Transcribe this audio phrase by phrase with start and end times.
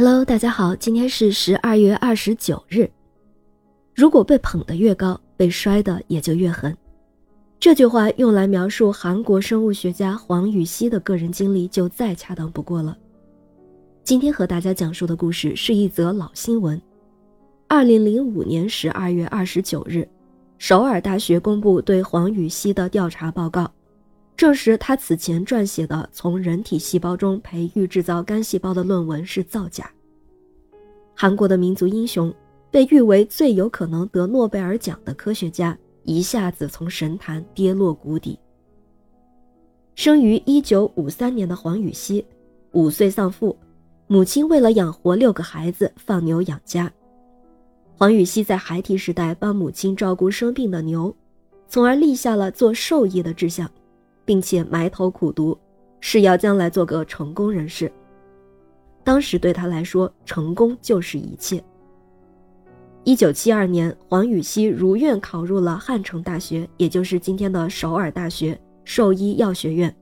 [0.00, 2.88] Hello，大家好，今天是十二月二十九日。
[3.96, 6.72] 如果被捧得越高，被摔的也就越狠。
[7.58, 12.96] 这句话用来描述韩国生物学家黄禹锡的个人经历，就再恰当不过了。
[14.04, 16.80] 今天和大家讲述的故事是一则老新闻。
[17.66, 20.08] 二零零五年十二月二十九日，
[20.58, 23.68] 首尔大学公布对黄禹锡的调查报告。
[24.38, 29.90] 证实他此前撰写的从人体细胞中培育制造干细胞的论文是造假。
[31.12, 32.32] 韩国的民族英雄，
[32.70, 38.38] 被誉为最有可能得诺贝尔奖的科学家，一下子从神坛跌落谷底。
[39.96, 42.24] 生于1953年的黄禹锡，
[42.70, 43.58] 五岁丧父，
[44.06, 46.88] 母亲为了养活六个孩子，放牛养家。
[47.96, 51.12] 黄禹锡在孩提时代帮母亲照顾生病的牛，
[51.68, 53.68] 从而立下了做兽医的志向。
[54.28, 55.58] 并且埋头苦读，
[56.00, 57.90] 誓要将来做个成功人士。
[59.02, 61.64] 当时对他来说，成功就是一切。
[63.04, 69.96] 一九七二年，黄禹锡如愿考入了汉城大学，也就是今天的首尔大学兽医药学院。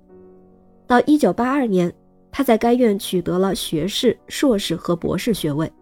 [0.88, 1.94] 到一九八二年，
[2.32, 5.72] 他在该院取得了学士、硕士和博士学位。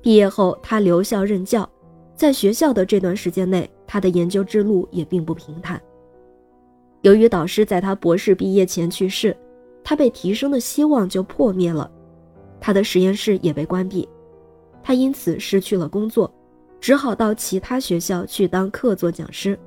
[0.00, 1.68] 毕业后，他留校任教，
[2.14, 5.78] 在学校的这段时间内，他的研究之路也并不平坦。
[7.04, 9.36] 由于导师在他博士毕业前去世，
[9.84, 11.90] 他被提升的希望就破灭了，
[12.58, 14.08] 他的实验室也被关闭，
[14.82, 16.32] 他因此失去了工作，
[16.80, 19.58] 只好到其他学校去当客座讲师。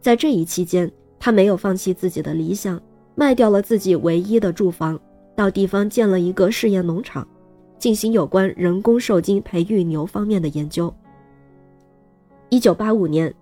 [0.00, 2.82] 在这一期间，他没有放弃自己的理想，
[3.14, 4.98] 卖掉了自己唯一的住房，
[5.36, 7.24] 到地方建了一个试验农场，
[7.78, 10.92] 进行有关人工受精培育牛方面的研究。
[12.48, 13.32] 一九八五年。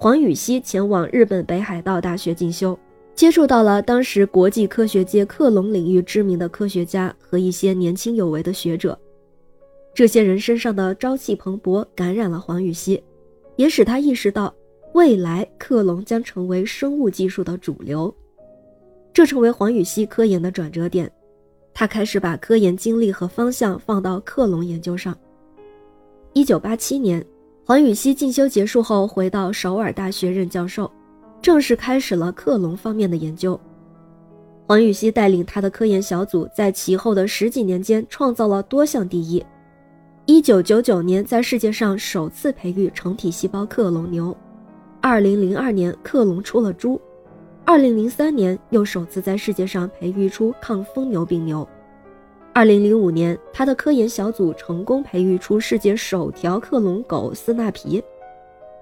[0.00, 2.78] 黄禹锡前往日本北海道大学进修，
[3.16, 8.96] 接触到了当时国际科学界克隆领域知名的科学家和一些年轻有为的学者。
[9.92, 13.02] 这些人身上的朝气蓬勃感染了黄禹锡，
[13.56, 14.54] 也使他意识到
[14.92, 18.14] 未来克隆将成为生物技术的主流。
[19.12, 21.10] 这成为黄禹锡科研的转折点，
[21.74, 25.18] 他开始把科研精力和方向放到克隆研究上。
[26.34, 27.20] 一九八七年。
[27.68, 30.90] 黄禹锡进修结束后，回到首尔大学任教授，
[31.42, 33.60] 正式开始了克隆方面的研究。
[34.66, 39.44] 黄禹锡带领他的科研小组，在其后的十几年间创造了多项第一。
[40.24, 44.34] 一九九九年，在世界上首次培育成体细胞克隆牛；
[45.02, 46.98] 二零零二年，克隆出了猪；
[47.66, 51.68] 二零零三年，又首次在世界上培育出抗疯牛病牛。
[52.58, 58.02] 二零零五年，他的科研小组成功培育出世界首条克隆狗斯纳皮，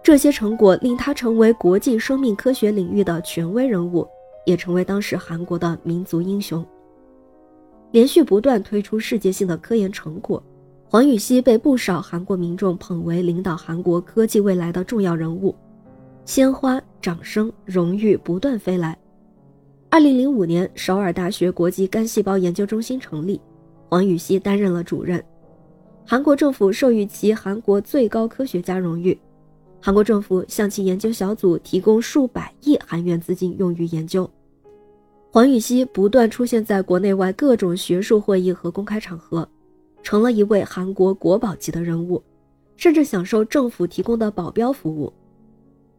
[0.02, 4.08] 这些成果令他成为国际生命科学领域的权威人物，
[4.46, 6.64] 也成为当时韩国的民族英雄。
[7.90, 10.42] 连续不断推出世界性的科研成果，
[10.88, 15.54] 黄禹锡被不少韩国民众捧为领导韩国科技未来的重要人物，
[16.24, 18.96] 鲜花、掌声、荣誉不断飞来。
[19.90, 23.38] 二零零五年，首尔大学国际干细胞研究中心成立。
[23.88, 25.22] 黄禹锡担任了主任，
[26.04, 29.18] 韩国政府授予其韩国最高科学家荣誉，
[29.80, 34.28] 韩国政府向其研究小组提供数百亿韩元资金用于研究。
[35.30, 39.48] 黄禹锡不断出现在国内外各种学术会议和公开场合，
[40.02, 42.22] 成了一位韩国国宝级的人物，
[42.76, 45.12] 甚至享受政府提供的保镖服务。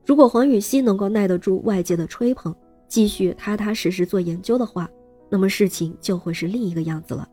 [0.05, 2.53] 如果黄禹锡能够耐得住外界的吹捧，
[2.87, 4.89] 继续踏踏实实做研究的话，
[5.29, 7.27] 那么事情就会是另一个样子了。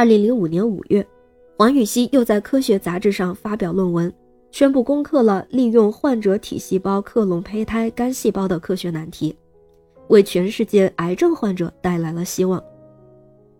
[0.00, 1.06] 二零零五年五月，
[1.58, 4.10] 王禹锡又在科学杂志上发表论文，
[4.50, 9.36] 宣布攻克了利用患者体细胞克隆胚胎干细胞的科学难题，
[10.08, 12.64] 为全世界癌症患者带来了希望。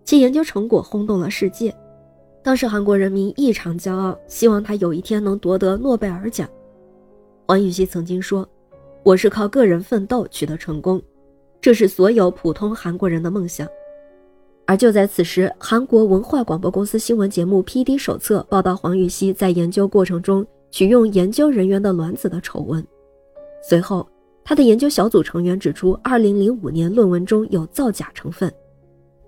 [0.02, 1.76] 其研究成果轰动了世界，
[2.42, 6.48] 当时韩国人民异常骄傲，希望他有一天能夺得诺贝尔奖。
[7.48, 8.48] 王禹锡曾经说
[9.04, 11.02] ：“我是靠个人奋斗取得成功，
[11.60, 13.68] 这是所有普通韩国人的梦想。”
[14.70, 17.98] 而就在此时，韩国文化广播公司新闻节目《P.D.
[17.98, 22.86] 手册》报道黄禹锡在研究过程中取用研究人员的卵子的丑闻。
[23.68, 24.08] 随后，
[24.44, 28.48] 他的研究小组成员指出，2005年论文中有造假成分。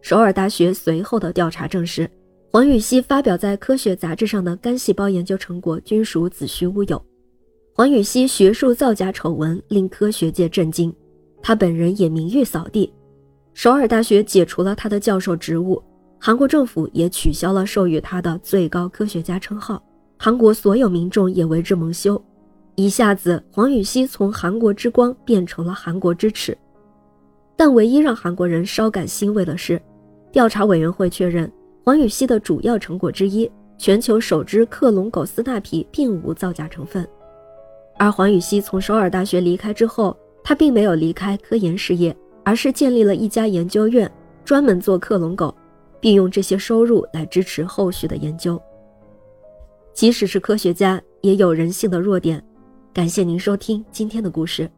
[0.00, 2.08] 首尔大学随后的调查证实，
[2.52, 7.04] 黄禹锡发表在科学杂志上的干细胞研究成果均属子虚乌有。
[7.74, 10.94] 黄禹锡学术造假丑闻令科学界震惊，
[11.42, 12.92] 他本人也名誉扫地。
[13.54, 15.82] 首尔大学解除了他的教授职务，
[16.18, 19.82] 韩国政府也取消了授予他的最高科学家称号，
[20.18, 22.22] 韩国所有民众也为之蒙羞。
[22.74, 26.56] 一下子，黄禹锡从韩国之光变成了韩国之耻。
[27.54, 29.80] 但唯一让韩国人稍感欣慰的是，
[30.32, 31.50] 调查委员会确认
[31.84, 37.06] 黄禹锡的主要成果之一，全球首支克隆狗斯纳皮并无造假成分。
[37.98, 44.10] 而黄禹锡从首尔大学离开之后，他并没有离开科研事业，而是建立了一家研究院，
[44.44, 45.54] 专门做克隆狗，
[46.00, 48.60] 并用这些收入来支持后续的研究。
[49.92, 52.42] 即使是科学家，也有人性的弱点。
[52.92, 54.70] 感谢您收听今天的故事。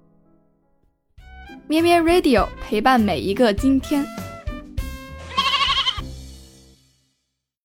[1.67, 4.05] 咩咩 Radio 陪伴每一个今天。